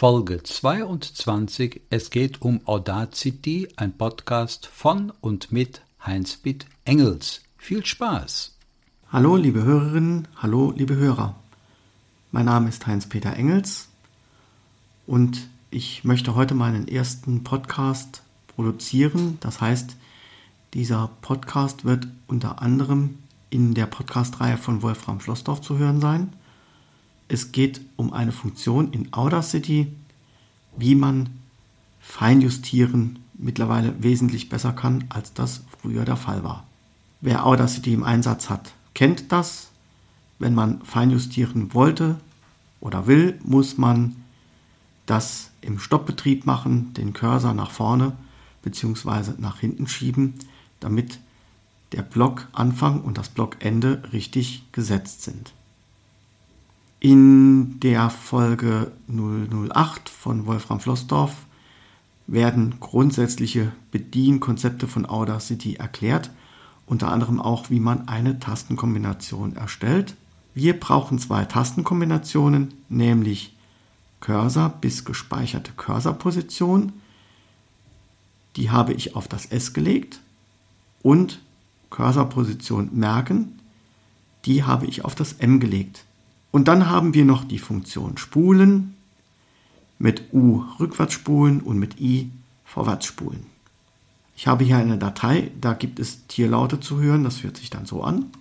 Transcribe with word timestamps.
Folge 0.00 0.40
22. 0.40 1.80
Es 1.90 2.10
geht 2.10 2.40
um 2.40 2.60
Audacity, 2.66 3.66
ein 3.74 3.98
Podcast 3.98 4.66
von 4.66 5.12
und 5.20 5.50
mit 5.50 5.82
Heinz-Bitt 6.06 6.66
Engels. 6.84 7.40
Viel 7.56 7.84
Spaß! 7.84 8.56
Hallo, 9.10 9.34
liebe 9.34 9.64
Hörerinnen, 9.64 10.28
hallo, 10.36 10.72
liebe 10.76 10.94
Hörer. 10.94 11.34
Mein 12.30 12.44
Name 12.44 12.68
ist 12.68 12.86
Heinz-Peter 12.86 13.34
Engels 13.34 13.88
und 15.08 15.48
ich 15.72 16.04
möchte 16.04 16.36
heute 16.36 16.54
meinen 16.54 16.86
ersten 16.86 17.42
Podcast 17.42 18.22
produzieren. 18.54 19.38
Das 19.40 19.60
heißt, 19.60 19.96
dieser 20.74 21.10
Podcast 21.22 21.84
wird 21.84 22.06
unter 22.28 22.62
anderem 22.62 23.18
in 23.50 23.74
der 23.74 23.86
Podcast-Reihe 23.86 24.58
von 24.58 24.82
Wolfram 24.82 25.18
Flossdorf 25.18 25.60
zu 25.60 25.76
hören 25.76 26.00
sein. 26.00 26.32
Es 27.28 27.52
geht 27.52 27.82
um 27.96 28.12
eine 28.12 28.32
Funktion 28.32 28.92
in 28.92 29.12
Audacity, 29.12 29.92
wie 30.76 30.94
man 30.94 31.28
Feinjustieren 32.00 33.18
mittlerweile 33.34 34.02
wesentlich 34.02 34.48
besser 34.48 34.72
kann, 34.72 35.04
als 35.10 35.34
das 35.34 35.62
früher 35.80 36.04
der 36.04 36.16
Fall 36.16 36.42
war. 36.42 36.66
Wer 37.20 37.44
Audacity 37.46 37.92
im 37.92 38.02
Einsatz 38.02 38.48
hat, 38.48 38.72
kennt 38.94 39.30
das. 39.30 39.70
Wenn 40.38 40.54
man 40.54 40.82
feinjustieren 40.84 41.74
wollte 41.74 42.16
oder 42.80 43.06
will, 43.06 43.38
muss 43.44 43.76
man 43.76 44.16
das 45.06 45.50
im 45.60 45.78
Stoppbetrieb 45.78 46.46
machen, 46.46 46.94
den 46.94 47.12
Cursor 47.12 47.54
nach 47.54 47.72
vorne 47.72 48.12
bzw. 48.62 49.32
nach 49.38 49.58
hinten 49.58 49.86
schieben, 49.86 50.34
damit 50.80 51.18
der 51.92 52.02
Blockanfang 52.02 53.00
und 53.00 53.18
das 53.18 53.28
Blockende 53.30 54.02
richtig 54.12 54.64
gesetzt 54.72 55.22
sind. 55.22 55.52
In 57.00 57.78
der 57.78 58.10
Folge 58.10 58.90
008 59.06 60.08
von 60.08 60.46
Wolfram 60.46 60.80
Flossdorf 60.80 61.46
werden 62.26 62.80
grundsätzliche 62.80 63.70
Bedienkonzepte 63.92 64.88
von 64.88 65.06
Audacity 65.06 65.76
erklärt, 65.76 66.32
unter 66.86 67.12
anderem 67.12 67.40
auch, 67.40 67.70
wie 67.70 67.78
man 67.78 68.08
eine 68.08 68.40
Tastenkombination 68.40 69.54
erstellt. 69.54 70.16
Wir 70.54 70.78
brauchen 70.78 71.20
zwei 71.20 71.44
Tastenkombinationen, 71.44 72.74
nämlich 72.88 73.54
Cursor 74.18 74.68
bis 74.68 75.04
gespeicherte 75.04 75.70
Cursorposition. 75.76 76.94
Die 78.56 78.72
habe 78.72 78.92
ich 78.92 79.14
auf 79.14 79.28
das 79.28 79.46
S 79.46 79.72
gelegt 79.72 80.18
und 81.04 81.40
Cursorposition 81.90 82.90
merken, 82.92 83.60
die 84.46 84.64
habe 84.64 84.86
ich 84.86 85.04
auf 85.04 85.14
das 85.14 85.34
M 85.34 85.60
gelegt. 85.60 86.04
Und 86.58 86.66
dann 86.66 86.90
haben 86.90 87.14
wir 87.14 87.24
noch 87.24 87.44
die 87.44 87.60
Funktion 87.60 88.18
Spulen 88.18 88.96
mit 90.00 90.32
U 90.32 90.64
rückwärts 90.80 91.14
spulen 91.14 91.60
und 91.60 91.78
mit 91.78 92.00
I 92.00 92.32
vorwärts 92.64 93.06
spulen. 93.06 93.46
Ich 94.34 94.48
habe 94.48 94.64
hier 94.64 94.78
eine 94.78 94.98
Datei, 94.98 95.52
da 95.60 95.74
gibt 95.74 96.00
es 96.00 96.26
Tierlaute 96.26 96.80
zu 96.80 96.98
hören, 96.98 97.22
das 97.22 97.44
hört 97.44 97.58
sich 97.58 97.70
dann 97.70 97.86
so 97.86 98.02
an. 98.02 98.32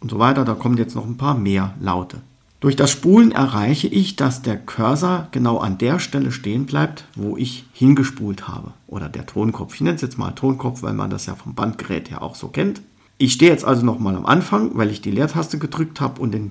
Und 0.00 0.10
so 0.10 0.18
weiter, 0.18 0.46
da 0.46 0.54
kommen 0.54 0.78
jetzt 0.78 0.94
noch 0.94 1.04
ein 1.04 1.18
paar 1.18 1.36
mehr 1.36 1.74
Laute. 1.80 2.22
Durch 2.60 2.74
das 2.74 2.90
Spulen 2.90 3.32
erreiche 3.32 3.86
ich, 3.86 4.16
dass 4.16 4.40
der 4.40 4.56
Cursor 4.56 5.28
genau 5.30 5.58
an 5.58 5.76
der 5.76 5.98
Stelle 5.98 6.32
stehen 6.32 6.64
bleibt, 6.64 7.04
wo 7.14 7.36
ich 7.36 7.66
hingespult 7.72 8.48
habe. 8.48 8.72
Oder 8.86 9.08
der 9.08 9.26
Tonkopf. 9.26 9.74
Ich 9.74 9.82
nenne 9.82 9.96
es 9.96 10.02
jetzt 10.02 10.16
mal 10.16 10.30
Tonkopf, 10.30 10.82
weil 10.82 10.94
man 10.94 11.10
das 11.10 11.26
ja 11.26 11.34
vom 11.34 11.54
Bandgerät 11.54 12.10
ja 12.10 12.22
auch 12.22 12.34
so 12.34 12.48
kennt. 12.48 12.80
Ich 13.18 13.34
stehe 13.34 13.50
jetzt 13.50 13.64
also 13.64 13.84
nochmal 13.84 14.16
am 14.16 14.26
Anfang, 14.26 14.70
weil 14.74 14.90
ich 14.90 15.02
die 15.02 15.10
Leertaste 15.10 15.58
gedrückt 15.58 16.00
habe 16.00 16.20
und 16.20 16.32
den, 16.32 16.50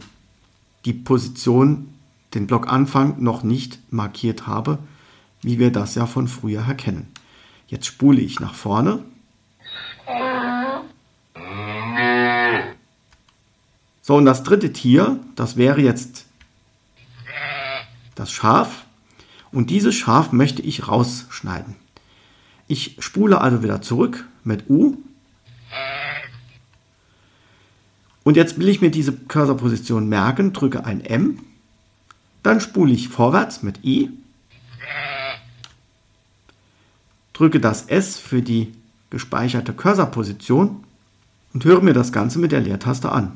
die 0.86 0.94
Position, 0.94 1.90
den 2.34 2.48
Blockanfang 2.48 3.22
noch 3.22 3.44
nicht 3.44 3.80
markiert 3.92 4.46
habe, 4.46 4.78
wie 5.42 5.58
wir 5.58 5.72
das 5.72 5.96
ja 5.96 6.06
von 6.06 6.28
früher 6.28 6.66
her 6.68 6.76
kennen. 6.76 7.08
Jetzt 7.68 7.88
spule 7.88 8.22
ich 8.22 8.40
nach 8.40 8.54
vorne. 8.54 9.00
So, 14.08 14.16
und 14.18 14.26
das 14.26 14.44
dritte 14.44 14.72
Tier, 14.72 15.20
das 15.36 15.58
wäre 15.58 15.82
jetzt 15.82 16.28
das 18.14 18.32
Schaf. 18.32 18.86
Und 19.52 19.72
dieses 19.72 19.96
Schaf 19.96 20.32
möchte 20.32 20.62
ich 20.62 20.88
rausschneiden. 20.88 21.76
Ich 22.68 22.98
spule 23.00 23.42
also 23.42 23.64
wieder 23.64 23.82
zurück 23.82 24.28
mit 24.44 24.70
U. 24.70 24.98
Und 28.24 28.38
jetzt 28.38 28.60
will 28.60 28.70
ich 28.70 28.80
mir 28.80 28.92
diese 28.92 29.12
Cursorposition 29.12 30.08
merken, 30.08 30.54
drücke 30.54 30.86
ein 30.86 31.02
M. 31.04 31.40
Dann 32.44 32.62
spule 32.62 32.94
ich 32.94 33.10
vorwärts 33.10 33.64
mit 33.64 33.84
I. 33.84 34.12
Drücke 37.34 37.60
das 37.60 37.88
S 37.88 38.20
für 38.20 38.44
die 38.44 38.72
gespeicherte 39.10 39.74
Cursorposition 39.74 40.84
und 41.56 41.66
höre 41.66 41.82
mir 41.82 41.94
das 41.94 42.12
Ganze 42.12 42.38
mit 42.38 42.52
der 42.52 42.62
Leertaste 42.62 43.12
an. 43.12 43.32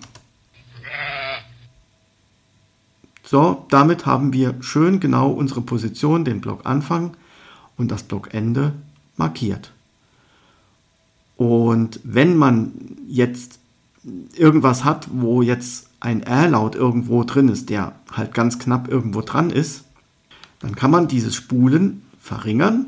So, 3.30 3.64
damit 3.70 4.08
haben 4.08 4.34
wir 4.34 4.56
schön 4.60 5.00
genau 5.00 5.30
unsere 5.30 5.62
Position, 5.62 6.26
den 6.26 6.42
Blockanfang 6.42 7.12
und 7.78 7.92
das 7.92 8.02
Blockende 8.02 8.74
markiert. 9.18 9.72
Und 11.38 12.00
wenn 12.04 12.36
man 12.36 12.72
jetzt 13.08 13.60
irgendwas 14.34 14.84
hat, 14.84 15.10
wo 15.12 15.44
jetzt 15.44 15.90
ein 16.00 16.24
R-Laut 16.24 16.74
irgendwo 16.74 17.24
drin 17.24 17.50
ist, 17.50 17.70
der 17.70 17.94
halt 18.12 18.34
ganz 18.34 18.58
knapp 18.58 18.88
irgendwo 18.88 19.22
dran 19.22 19.52
ist, 19.52 19.84
dann 20.60 20.74
kann 20.74 20.90
man 20.90 21.08
dieses 21.08 21.36
Spulen 21.36 22.02
verringern, 22.20 22.88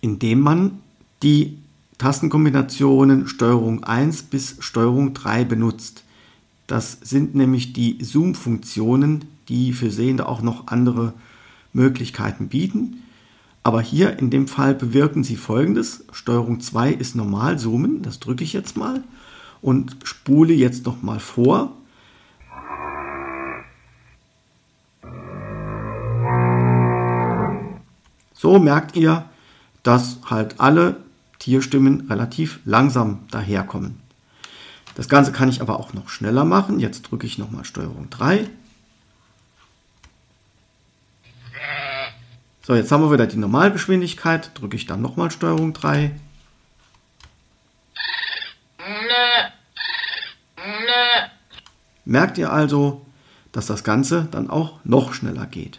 indem 0.00 0.40
man 0.40 0.80
die 1.22 1.58
Tastenkombinationen 1.98 3.28
Steuerung 3.28 3.84
1 3.84 4.24
bis 4.24 4.56
Steuerung 4.58 5.14
3 5.14 5.44
benutzt. 5.44 6.02
Das 6.68 6.98
sind 7.02 7.34
nämlich 7.34 7.72
die 7.72 7.96
Zoom-Funktionen, 8.04 9.24
die 9.48 9.72
für 9.72 9.90
Sehende 9.90 10.28
auch 10.28 10.42
noch 10.42 10.66
andere 10.66 11.14
Möglichkeiten 11.72 12.48
bieten. 12.48 13.02
Aber 13.64 13.80
hier 13.80 14.18
in 14.18 14.28
dem 14.28 14.46
Fall 14.46 14.74
bewirken 14.74 15.24
sie 15.24 15.36
folgendes. 15.36 16.04
Steuerung 16.12 16.60
2 16.60 16.92
ist 16.92 17.16
normal 17.16 17.58
zoomen, 17.58 18.02
das 18.02 18.20
drücke 18.20 18.44
ich 18.44 18.52
jetzt 18.52 18.76
mal 18.76 19.02
und 19.62 19.96
spule 20.04 20.52
jetzt 20.52 20.84
noch 20.84 21.02
mal 21.02 21.20
vor. 21.20 21.72
So 28.34 28.58
merkt 28.58 28.94
ihr, 28.94 29.24
dass 29.82 30.18
halt 30.26 30.60
alle 30.60 30.96
Tierstimmen 31.38 32.02
relativ 32.10 32.60
langsam 32.66 33.20
daherkommen. 33.30 34.07
Das 34.98 35.08
Ganze 35.08 35.30
kann 35.30 35.48
ich 35.48 35.60
aber 35.60 35.78
auch 35.78 35.92
noch 35.92 36.08
schneller 36.08 36.44
machen. 36.44 36.80
Jetzt 36.80 37.02
drücke 37.02 37.24
ich 37.24 37.38
nochmal 37.38 37.64
Steuerung 37.64 38.10
3. 38.10 38.50
So, 42.62 42.74
jetzt 42.74 42.90
haben 42.90 43.04
wir 43.04 43.12
wieder 43.12 43.28
die 43.28 43.36
Normalgeschwindigkeit. 43.36 44.50
Drücke 44.54 44.74
ich 44.74 44.86
dann 44.86 45.00
nochmal 45.00 45.30
Steuerung 45.30 45.72
3. 45.72 46.10
Merkt 52.04 52.36
ihr 52.36 52.52
also, 52.52 53.06
dass 53.52 53.66
das 53.66 53.84
Ganze 53.84 54.26
dann 54.32 54.50
auch 54.50 54.80
noch 54.82 55.12
schneller 55.14 55.46
geht. 55.46 55.78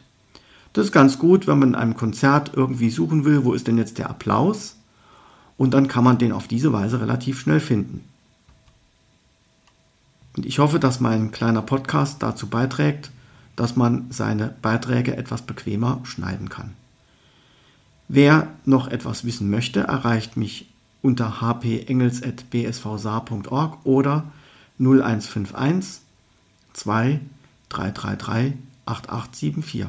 Das 0.71 0.85
ist 0.85 0.91
ganz 0.93 1.19
gut, 1.19 1.45
wenn 1.45 1.59
man 1.59 1.69
in 1.69 1.75
einem 1.75 1.97
Konzert 1.97 2.51
irgendwie 2.53 2.89
suchen 2.89 3.25
will, 3.25 3.43
wo 3.43 3.51
ist 3.51 3.67
denn 3.67 3.77
jetzt 3.77 3.97
der 3.97 4.09
Applaus? 4.09 4.77
Und 5.57 5.73
dann 5.73 5.89
kann 5.89 6.05
man 6.05 6.19
den 6.19 6.31
auf 6.31 6.47
diese 6.47 6.71
Weise 6.71 7.01
relativ 7.01 7.41
schnell 7.41 7.59
finden. 7.59 8.05
Und 10.39 10.45
ich 10.45 10.59
hoffe, 10.59 10.79
dass 10.79 11.01
mein 11.01 11.31
kleiner 11.31 11.61
Podcast 11.61 12.23
dazu 12.23 12.47
beiträgt, 12.47 13.11
dass 13.57 13.75
man 13.75 14.05
seine 14.09 14.55
Beiträge 14.61 15.17
etwas 15.17 15.41
bequemer 15.41 15.99
schneiden 16.05 16.47
kann. 16.47 16.75
Wer 18.07 18.47
noch 18.63 18.87
etwas 18.87 19.25
wissen 19.25 19.49
möchte, 19.49 19.81
erreicht 19.81 20.37
mich 20.37 20.69
unter 21.01 21.41
hpengels.bsvsaar.org 21.41 23.85
oder 23.85 24.31
0151 24.79 26.03
2 26.71 27.19
333 27.67 28.53
8874. 28.85 29.87